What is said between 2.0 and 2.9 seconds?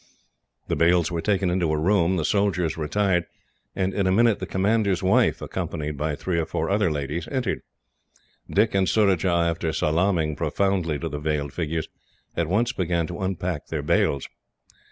the soldiers